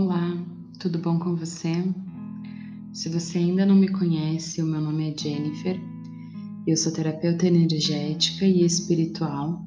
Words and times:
Olá, 0.00 0.32
tudo 0.78 0.96
bom 0.96 1.18
com 1.18 1.34
você? 1.34 1.72
Se 2.92 3.08
você 3.08 3.38
ainda 3.38 3.66
não 3.66 3.74
me 3.74 3.88
conhece, 3.88 4.62
o 4.62 4.64
meu 4.64 4.80
nome 4.80 5.10
é 5.10 5.18
Jennifer, 5.18 5.76
eu 6.68 6.76
sou 6.76 6.92
terapeuta 6.92 7.48
energética 7.48 8.46
e 8.46 8.64
espiritual 8.64 9.60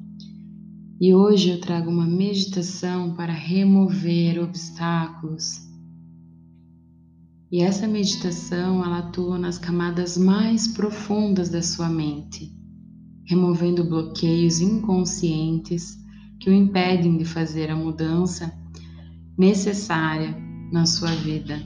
e 0.98 1.14
hoje 1.14 1.50
eu 1.50 1.60
trago 1.60 1.90
uma 1.90 2.06
meditação 2.06 3.14
para 3.14 3.30
remover 3.30 4.42
obstáculos. 4.42 5.60
E 7.50 7.60
essa 7.60 7.86
meditação 7.86 8.82
ela 8.82 9.00
atua 9.00 9.38
nas 9.38 9.58
camadas 9.58 10.16
mais 10.16 10.66
profundas 10.66 11.50
da 11.50 11.60
sua 11.60 11.90
mente, 11.90 12.50
removendo 13.26 13.84
bloqueios 13.84 14.62
inconscientes 14.62 15.94
que 16.40 16.48
o 16.48 16.54
impedem 16.54 17.18
de 17.18 17.26
fazer 17.26 17.68
a 17.68 17.76
mudança 17.76 18.61
necessária 19.36 20.36
na 20.70 20.86
sua 20.86 21.10
vida. 21.16 21.60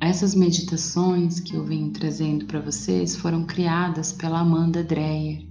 Essas 0.00 0.34
meditações 0.34 1.40
que 1.40 1.54
eu 1.54 1.64
venho 1.64 1.90
trazendo 1.90 2.46
para 2.46 2.60
vocês 2.60 3.16
foram 3.16 3.44
criadas 3.44 4.12
pela 4.12 4.40
Amanda 4.40 4.82
Dreyer. 4.82 5.46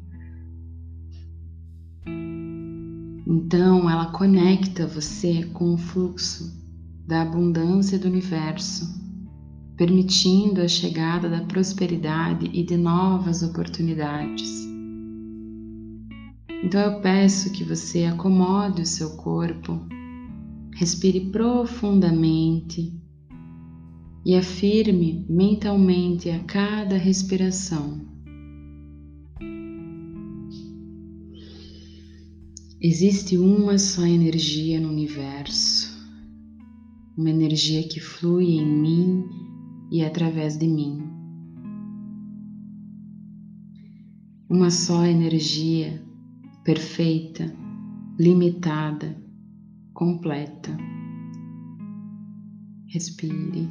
Então, 3.30 3.90
ela 3.90 4.12
conecta 4.12 4.88
você 4.88 5.44
com 5.54 5.73
o 5.73 5.78
fluxo 5.78 6.56
da 7.06 7.22
abundância 7.22 8.00
do 8.00 8.08
universo, 8.08 8.86
permitindo 9.76 10.62
a 10.62 10.67
chegada 10.67 11.30
da 11.30 11.42
prosperidade 11.42 12.50
e 12.54 12.64
de 12.64 12.78
novas 12.78 13.44
oportunidades. 13.44 14.66
Então 16.63 16.81
eu 16.81 17.02
peço 17.02 17.52
que 17.52 17.63
você 17.63 18.05
acomode 18.05 18.81
o 18.81 18.86
seu 18.86 19.16
corpo, 19.16 19.80
respire 20.73 21.30
profundamente 21.30 22.99
e 24.25 24.36
afirme 24.36 25.25
mentalmente 25.30 26.30
a 26.31 26.44
cada 26.44 26.97
respiração. 26.97 28.05
Existe 32.81 33.38
uma 33.38 33.77
só 33.77 34.05
energia 34.05 34.80
no 34.80 34.89
universo, 34.89 35.95
uma 37.16 37.30
energia 37.30 37.88
que 37.88 37.99
flui 37.99 38.55
em 38.55 38.66
mim 38.66 39.25
e 39.92 40.03
através 40.03 40.58
de 40.58 40.67
mim. 40.67 41.03
Uma 44.49 44.71
só 44.71 45.05
energia 45.05 46.06
perfeita, 46.68 47.46
limitada, 48.20 49.18
completa. 49.94 50.76
Respire. 52.94 53.70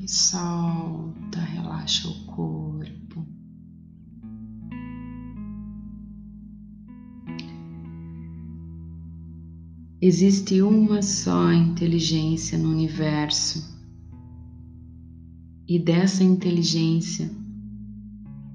E 0.00 0.08
solta, 0.08 0.61
Existe 10.04 10.60
uma 10.60 11.00
só 11.00 11.52
inteligência 11.52 12.58
no 12.58 12.70
universo, 12.70 13.62
e 15.68 15.78
dessa 15.78 16.24
inteligência 16.24 17.30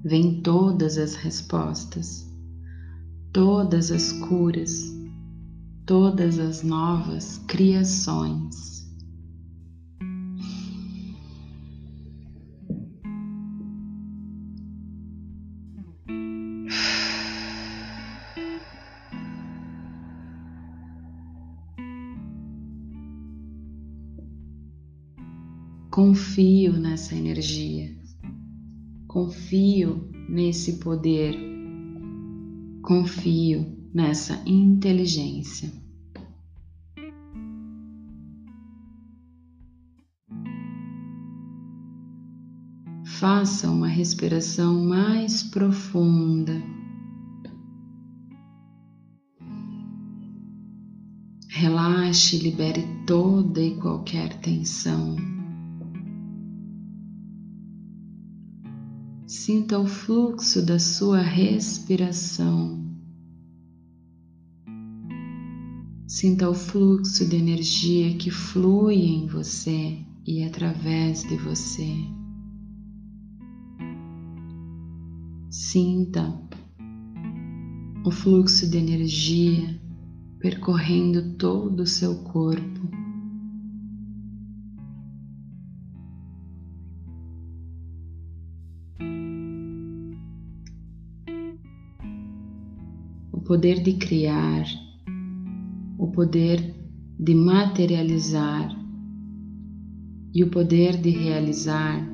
vêm 0.04 0.42
todas 0.42 0.98
as 0.98 1.14
respostas, 1.14 2.30
todas 3.32 3.90
as 3.90 4.12
curas, 4.12 4.94
todas 5.86 6.38
as 6.38 6.62
novas 6.62 7.38
criações. 7.48 8.77
Confio 25.98 26.74
nessa 26.78 27.16
energia, 27.16 27.92
confio 29.08 30.08
nesse 30.28 30.74
poder, 30.74 31.36
confio 32.82 33.66
nessa 33.92 34.40
inteligência. 34.46 35.72
Faça 43.04 43.68
uma 43.68 43.88
respiração 43.88 44.84
mais 44.84 45.42
profunda. 45.42 46.62
Relaxe 51.48 52.38
libere 52.38 52.86
toda 53.04 53.60
e 53.60 53.74
qualquer 53.80 54.38
tensão. 54.38 55.37
Sinta 59.48 59.78
o 59.78 59.86
fluxo 59.86 60.60
da 60.60 60.78
sua 60.78 61.22
respiração. 61.22 62.84
Sinta 66.06 66.50
o 66.50 66.54
fluxo 66.54 67.26
de 67.26 67.36
energia 67.36 68.14
que 68.18 68.30
flui 68.30 68.96
em 68.96 69.26
você 69.26 70.04
e 70.26 70.44
através 70.44 71.22
de 71.22 71.38
você. 71.38 71.90
Sinta 75.48 76.38
o 78.04 78.10
fluxo 78.10 78.68
de 78.68 78.76
energia 78.76 79.80
percorrendo 80.40 81.38
todo 81.38 81.84
o 81.84 81.86
seu 81.86 82.16
corpo. 82.16 82.97
Poder 93.48 93.82
de 93.82 93.94
criar, 93.94 94.66
o 95.96 96.08
poder 96.08 96.74
de 97.18 97.34
materializar 97.34 98.78
e 100.34 100.44
o 100.44 100.50
poder 100.50 100.98
de 100.98 101.08
realizar 101.08 102.06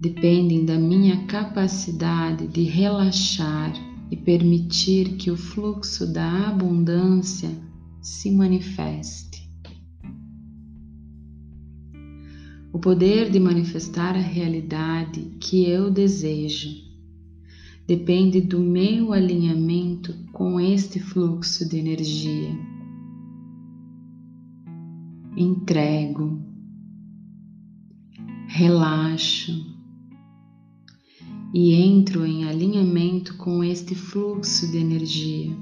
dependem 0.00 0.64
da 0.64 0.78
minha 0.78 1.26
capacidade 1.26 2.46
de 2.46 2.62
relaxar 2.62 3.72
e 4.12 4.16
permitir 4.16 5.16
que 5.16 5.28
o 5.28 5.36
fluxo 5.36 6.06
da 6.12 6.50
abundância 6.50 7.50
se 8.00 8.30
manifeste. 8.30 9.50
O 12.72 12.78
poder 12.78 13.28
de 13.28 13.40
manifestar 13.40 14.14
a 14.14 14.20
realidade 14.20 15.36
que 15.40 15.68
eu 15.68 15.90
desejo 15.90 16.81
depende 17.86 18.40
do 18.40 18.60
meu 18.60 19.12
alinhamento 19.12 20.14
com 20.32 20.60
este 20.60 21.00
fluxo 21.00 21.68
de 21.68 21.78
energia. 21.78 22.50
Entrego, 25.36 26.40
relaxo 28.46 29.72
e 31.54 31.74
entro 31.74 32.24
em 32.24 32.44
alinhamento 32.44 33.36
com 33.36 33.62
este 33.62 33.94
fluxo 33.94 34.70
de 34.70 34.78
energia. 34.78 35.56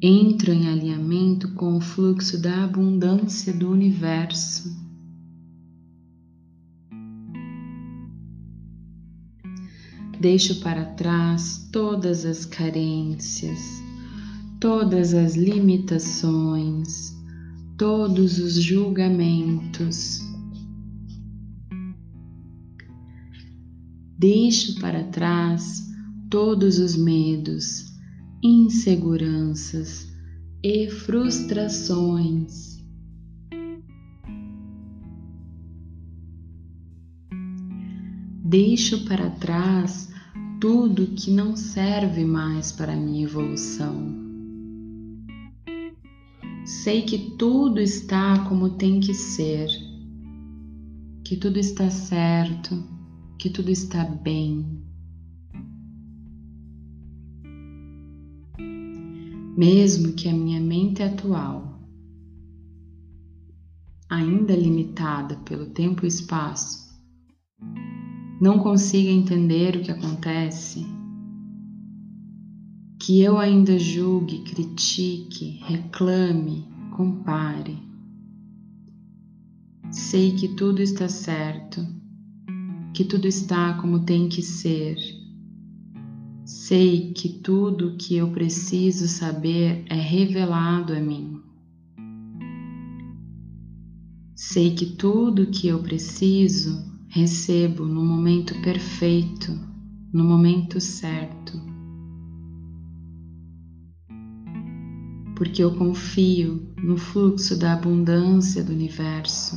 Entro 0.00 0.52
em 0.52 0.68
alinhamento 0.68 1.54
com 1.54 1.76
o 1.76 1.80
fluxo 1.80 2.40
da 2.40 2.64
abundância 2.64 3.52
do 3.52 3.70
universo. 3.70 4.85
Deixo 10.20 10.60
para 10.60 10.84
trás 10.84 11.68
todas 11.70 12.24
as 12.24 12.46
carências, 12.46 13.60
todas 14.58 15.12
as 15.12 15.36
limitações, 15.36 17.14
todos 17.76 18.38
os 18.38 18.54
julgamentos. 18.54 20.20
Deixo 24.18 24.80
para 24.80 25.04
trás 25.04 25.86
todos 26.30 26.78
os 26.78 26.96
medos, 26.96 27.92
inseguranças 28.42 30.10
e 30.62 30.88
frustrações. 30.88 32.75
Deixo 38.48 39.04
para 39.06 39.28
trás 39.28 40.08
tudo 40.60 41.08
que 41.08 41.32
não 41.32 41.56
serve 41.56 42.24
mais 42.24 42.70
para 42.70 42.92
a 42.92 42.96
minha 42.96 43.24
evolução. 43.24 44.24
Sei 46.64 47.02
que 47.02 47.32
tudo 47.36 47.80
está 47.80 48.38
como 48.44 48.70
tem 48.70 49.00
que 49.00 49.12
ser, 49.14 49.68
que 51.24 51.36
tudo 51.36 51.58
está 51.58 51.90
certo, 51.90 52.84
que 53.36 53.50
tudo 53.50 53.68
está 53.68 54.04
bem. 54.04 54.80
Mesmo 59.56 60.12
que 60.12 60.28
a 60.28 60.32
minha 60.32 60.60
mente 60.60 61.02
atual, 61.02 61.80
ainda 64.08 64.54
limitada 64.54 65.34
pelo 65.38 65.66
tempo 65.66 66.04
e 66.04 66.08
espaço, 66.08 66.86
não 68.40 68.58
consiga 68.58 69.10
entender 69.10 69.76
o 69.76 69.82
que 69.82 69.90
acontece, 69.90 70.84
que 73.00 73.20
eu 73.20 73.38
ainda 73.38 73.78
julgue, 73.78 74.42
critique, 74.42 75.60
reclame, 75.64 76.66
compare. 76.94 77.78
Sei 79.90 80.32
que 80.32 80.48
tudo 80.48 80.82
está 80.82 81.08
certo, 81.08 81.86
que 82.92 83.04
tudo 83.04 83.26
está 83.26 83.74
como 83.74 84.00
tem 84.00 84.28
que 84.28 84.42
ser. 84.42 84.96
Sei 86.44 87.12
que 87.12 87.28
tudo 87.28 87.96
que 87.96 88.16
eu 88.16 88.30
preciso 88.32 89.08
saber 89.08 89.84
é 89.88 89.94
revelado 89.94 90.92
a 90.92 91.00
mim. 91.00 91.40
Sei 94.34 94.74
que 94.74 94.86
tudo 94.86 95.46
que 95.46 95.68
eu 95.68 95.82
preciso 95.82 96.95
recebo 97.16 97.86
no 97.86 98.04
momento 98.04 98.54
perfeito, 98.60 99.58
no 100.12 100.22
momento 100.22 100.78
certo. 100.78 101.58
Porque 105.34 105.64
eu 105.64 105.74
confio 105.76 106.74
no 106.76 106.98
fluxo 106.98 107.58
da 107.58 107.72
abundância 107.72 108.62
do 108.62 108.70
universo. 108.70 109.56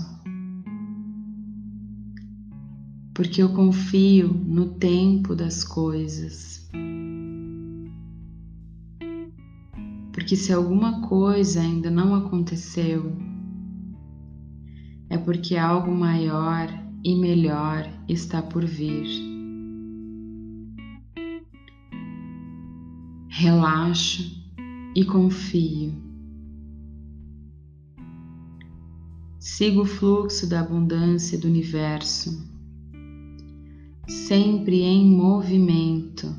Porque 3.14 3.44
eu 3.44 3.50
confio 3.50 4.30
no 4.30 4.76
tempo 4.76 5.36
das 5.36 5.62
coisas. 5.62 6.70
Porque 10.14 10.38
se 10.38 10.54
alguma 10.54 11.02
coisa 11.10 11.60
ainda 11.60 11.92
não 11.92 12.16
aconteceu, 12.16 13.12
é 15.10 15.18
porque 15.18 15.58
algo 15.58 15.94
maior 15.94 16.89
e 17.04 17.16
melhor 17.16 17.88
está 18.08 18.42
por 18.42 18.66
vir. 18.66 19.08
Relaxo 23.30 24.40
e 24.96 25.06
confio. 25.06 25.94
Siga 29.40 29.82
o 29.82 29.86
fluxo 29.86 30.48
da 30.48 30.60
abundância 30.60 31.38
do 31.38 31.48
universo, 31.48 32.46
sempre 34.08 34.82
em 34.82 35.06
movimento, 35.06 36.36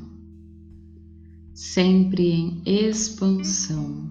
sempre 1.53 2.31
em 2.31 2.61
expansão. 2.65 4.10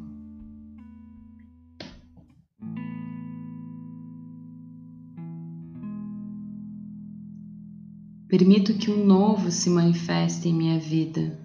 Permito 8.31 8.75
que 8.75 8.93
o 8.93 9.05
novo 9.05 9.50
se 9.50 9.69
manifeste 9.69 10.49
em 10.49 10.55
minha 10.55 10.79
vida. 10.79 11.37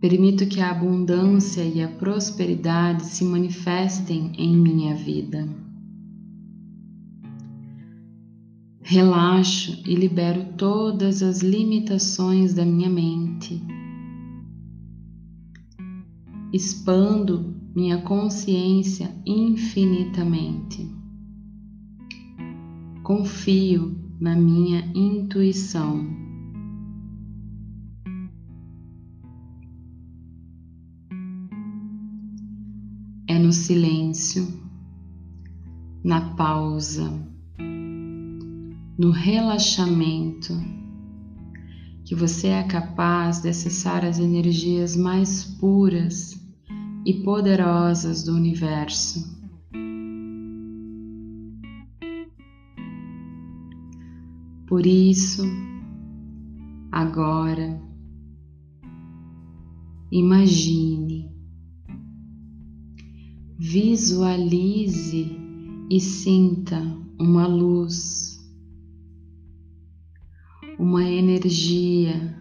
Permito 0.00 0.46
que 0.46 0.60
a 0.60 0.72
abundância 0.72 1.62
e 1.62 1.80
a 1.80 1.86
prosperidade 1.86 3.04
se 3.04 3.24
manifestem 3.24 4.32
em 4.36 4.56
minha 4.56 4.96
vida. 4.96 5.48
Relaxo 8.82 9.80
e 9.86 9.94
libero 9.94 10.44
todas 10.56 11.22
as 11.22 11.38
limitações 11.38 12.52
da 12.52 12.64
minha 12.64 12.90
mente. 12.90 13.62
Expando 16.52 17.54
minha 17.76 18.02
consciência 18.02 19.14
infinitamente. 19.24 20.84
Confio 23.04 24.07
na 24.20 24.34
minha 24.34 24.80
intuição. 24.94 26.04
É 33.28 33.38
no 33.38 33.52
silêncio, 33.52 34.48
na 36.02 36.34
pausa, 36.34 37.12
no 38.98 39.10
relaxamento 39.10 40.52
que 42.04 42.14
você 42.14 42.48
é 42.48 42.62
capaz 42.64 43.40
de 43.40 43.50
acessar 43.50 44.04
as 44.04 44.18
energias 44.18 44.96
mais 44.96 45.44
puras 45.44 46.40
e 47.04 47.12
poderosas 47.22 48.24
do 48.24 48.34
universo 48.34 49.37
Por 54.68 54.84
isso, 54.84 55.44
agora, 56.92 57.80
imagine, 60.12 61.34
visualize 63.58 65.26
e 65.90 65.98
sinta 65.98 66.82
uma 67.18 67.46
luz, 67.46 68.46
uma 70.78 71.02
energia 71.02 72.38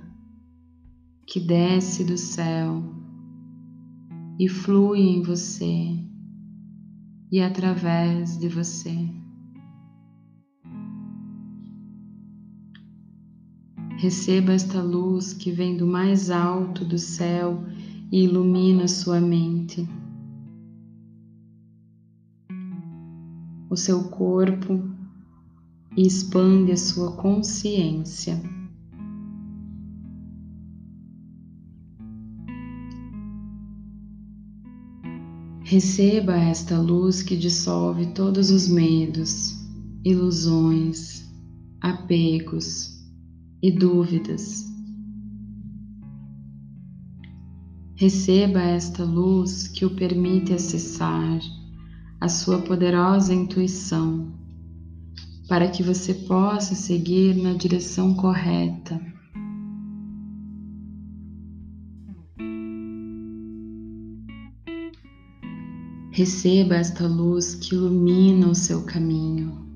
que 1.26 1.40
desce 1.40 2.04
do 2.04 2.18
céu 2.18 2.84
e 4.38 4.50
flui 4.50 5.00
em 5.00 5.22
você 5.22 5.98
e 7.32 7.40
através 7.40 8.38
de 8.38 8.50
você. 8.50 9.17
Receba 13.98 14.54
esta 14.54 14.80
luz 14.80 15.34
que 15.34 15.52
vem 15.52 15.76
do 15.76 15.88
mais 15.88 16.30
alto 16.30 16.86
do 16.86 17.00
céu 17.00 17.64
e 18.12 18.26
ilumina 18.26 18.88
sua 18.88 19.20
mente, 19.20 19.90
o 23.68 23.76
seu 23.76 24.04
corpo 24.04 24.88
e 25.98 26.06
expande 26.06 26.72
a 26.72 26.78
sua 26.78 27.14
consciência. 27.14 28.40
Receba 35.64 36.38
esta 36.38 36.80
luz 36.80 37.24
que 37.24 37.36
dissolve 37.36 38.14
todos 38.14 38.52
os 38.52 38.68
medos, 38.68 39.58
ilusões, 40.06 41.28
apegos, 41.82 42.97
e 43.62 43.72
dúvidas. 43.72 44.66
Receba 47.96 48.62
esta 48.62 49.04
luz 49.04 49.68
que 49.68 49.84
o 49.84 49.90
permite 49.90 50.54
acessar 50.54 51.40
a 52.22 52.30
sua 52.30 52.60
poderosa 52.62 53.34
intuição, 53.34 54.32
para 55.48 55.68
que 55.68 55.82
você 55.82 56.14
possa 56.14 56.76
seguir 56.76 57.36
na 57.36 57.54
direção 57.54 58.14
correta. 58.14 59.02
Receba 66.12 66.76
esta 66.76 67.08
luz 67.08 67.56
que 67.56 67.74
ilumina 67.74 68.48
o 68.48 68.56
seu 68.56 68.84
caminho, 68.84 69.68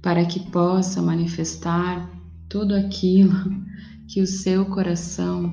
para 0.00 0.24
que 0.24 0.38
possa 0.50 1.02
manifestar 1.02 2.13
tudo 2.54 2.76
aquilo 2.76 3.34
que 4.06 4.22
o 4.22 4.26
seu 4.28 4.64
coração 4.66 5.52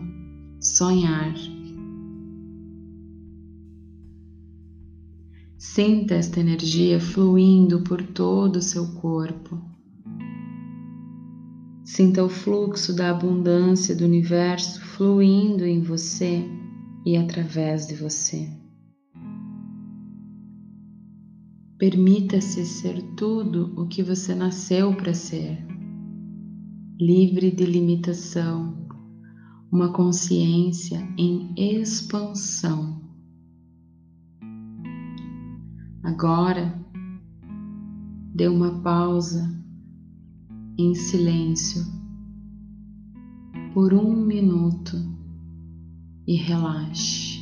sonhar. 0.59 1.33
Sinta 5.57 6.13
esta 6.13 6.39
energia 6.39 6.99
fluindo 6.99 7.81
por 7.81 8.03
todo 8.03 8.57
o 8.57 8.61
seu 8.61 8.85
corpo. 9.01 9.59
Sinta 11.83 12.23
o 12.23 12.29
fluxo 12.29 12.95
da 12.95 13.09
abundância 13.09 13.95
do 13.95 14.05
universo 14.05 14.79
fluindo 14.79 15.65
em 15.65 15.81
você 15.81 16.47
e 17.03 17.17
através 17.17 17.87
de 17.87 17.95
você. 17.95 18.47
Permita-se 21.79 22.63
ser 22.63 23.01
tudo 23.17 23.73
o 23.75 23.87
que 23.87 24.03
você 24.03 24.35
nasceu 24.35 24.93
para 24.95 25.15
ser, 25.15 25.70
livre 27.01 27.49
de 27.49 27.65
limitação, 27.65 28.77
uma 29.71 29.91
consciência 29.91 30.99
em 31.17 31.51
expansão. 31.57 33.01
Agora, 36.03 36.79
dê 38.35 38.47
uma 38.47 38.83
pausa 38.83 39.51
em 40.77 40.93
silêncio 40.93 41.83
por 43.73 43.95
um 43.95 44.15
minuto 44.15 44.95
e 46.27 46.35
relaxe. 46.35 47.40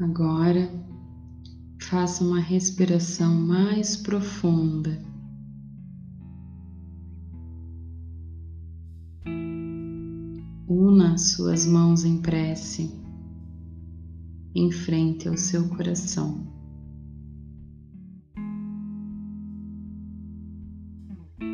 Agora, 0.00 0.70
faça 1.80 2.22
uma 2.22 2.40
respiração 2.40 3.34
mais 3.34 3.96
profunda. 3.96 5.02
Una 10.68 11.16
suas 11.16 11.66
mãos 11.66 12.04
em 12.04 12.20
prece 12.20 13.06
em 14.54 14.70
frente 14.70 15.28
ao 15.28 15.36
seu 15.36 15.68
coração. 15.68 16.46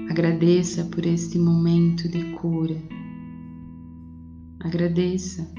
Agradeça 0.09 0.85
por 0.85 1.05
este 1.05 1.37
momento 1.39 2.09
de 2.09 2.33
cura. 2.37 2.77
Agradeça 4.61 5.53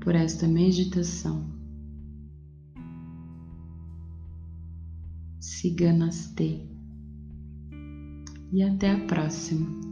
por 0.00 0.14
esta 0.14 0.48
meditação. 0.48 1.61
Siga 5.62 5.92
Namastê. 5.92 6.58
E 8.52 8.64
até 8.64 8.90
a 8.90 8.98
próxima. 9.06 9.91